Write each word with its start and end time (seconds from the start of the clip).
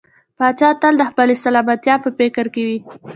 پاچا 0.37 0.69
تل 0.81 0.93
د 0.99 1.03
خپلې 1.09 1.35
سلامتيا 1.43 1.95
په 2.03 2.09
فکر 2.17 2.45
کې 2.53 2.61
وي. 2.67 2.77